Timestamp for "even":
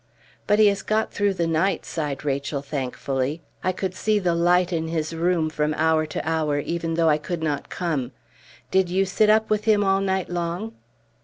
6.57-6.95